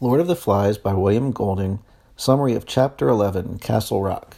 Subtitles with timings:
[0.00, 1.80] Lord of the Flies by William Golding.
[2.14, 4.36] Summary of Chapter 11 Castle Rock.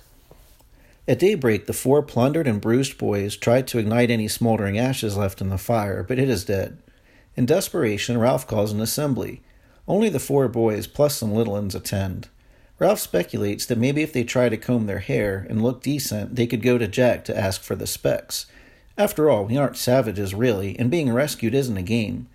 [1.06, 5.42] At daybreak, the four plundered and bruised boys tried to ignite any smoldering ashes left
[5.42, 6.78] in the fire, but it is dead.
[7.36, 9.43] In desperation, Ralph calls an assembly.
[9.86, 12.30] Only the four boys plus some little uns attend.
[12.79, 16.46] Ralph speculates that maybe if they try to comb their hair and look decent, they
[16.46, 18.46] could go to Jack to ask for the specs.
[18.96, 22.29] After all, we aren't savages, really, and being rescued isn't a game.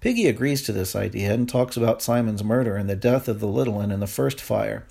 [0.00, 3.46] Piggy agrees to this idea and talks about Simon's murder and the death of the
[3.46, 4.86] little one in the first fire.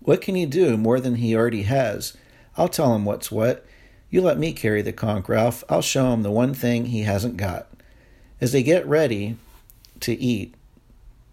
[0.00, 2.16] What can he do more than he already has?
[2.56, 3.64] I'll tell him what's what.
[4.10, 5.62] You let me carry the conch, Ralph.
[5.68, 7.68] I'll show him the one thing he hasn't got.
[8.40, 9.36] As they get ready
[10.00, 10.54] to eat,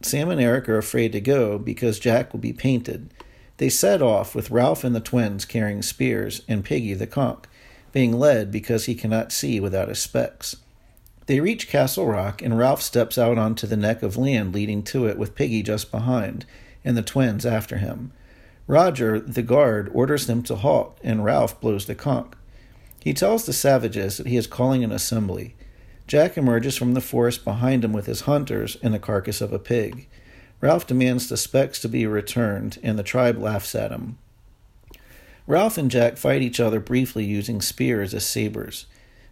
[0.02, 3.10] Sam and Eric are afraid to go because Jack will be painted.
[3.58, 7.46] They set off with Ralph and the twins carrying spears and Piggy the conch,
[7.92, 10.58] being led because he cannot see without his specs.
[11.28, 15.08] They reach Castle Rock, and Ralph steps out onto the neck of land leading to
[15.08, 16.46] it with Piggy just behind,
[16.86, 18.14] and the twins after him.
[18.66, 22.32] Roger, the guard, orders them to halt, and Ralph blows the conch.
[23.02, 25.56] He tells the savages that he is calling an assembly.
[26.08, 29.60] Jack emerges from the forest behind him with his hunters and the carcass of a
[29.60, 30.08] pig.
[30.62, 34.18] Ralph demands the specs to be returned, and the tribe laughs at him.
[35.46, 38.86] Ralph and Jack fight each other briefly using spears as sabers.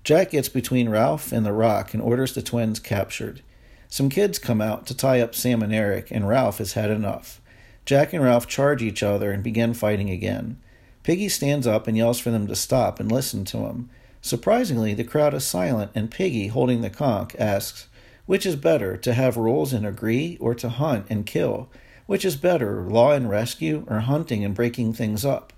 [0.05, 3.41] Jack gets between Ralph and the rock and orders the twins captured.
[3.89, 7.41] Some kids come out to tie up Sam and Eric, and Ralph has had enough.
[7.85, 10.61] Jack and Ralph charge each other and begin fighting again.
[11.01, 13.89] Piggy stands up and yells for them to stop and listen to him.
[14.21, 17.87] Surprisingly, the crowd is silent, and Piggy, holding the conch, asks,
[18.27, 21.67] Which is better, to have rules and agree, or to hunt and kill?
[22.05, 25.51] Which is better, law and rescue, or hunting and breaking things up?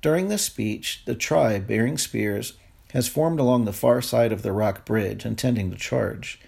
[0.00, 2.52] During this speech, the tribe, bearing spears,
[2.92, 6.40] has formed along the far side of the rock bridge, intending to charge.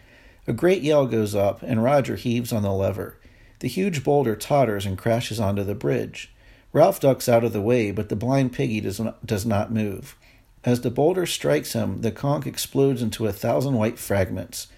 [0.47, 3.19] A great yell goes up, and Roger heaves on the lever.
[3.61, 6.33] The huge boulder totters and crashes onto the bridge.
[6.73, 10.17] Ralph ducks out of the way, but the blind piggy does not, does not move.
[10.65, 14.69] As the boulder strikes him, the conch explodes into a thousand white fragments.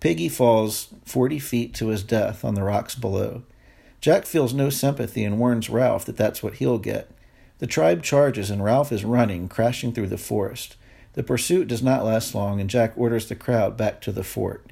[0.00, 3.42] Piggy falls forty feet to his death on the rocks below.
[4.00, 7.10] Jack feels no sympathy and warns Ralph that that's what he'll get.
[7.58, 10.76] The tribe charges, and Ralph is running, crashing through the forest.
[11.14, 14.66] The pursuit does not last long, and Jack orders the crowd back to the fort.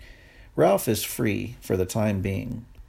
[0.57, 2.65] Ralph is free for the time being.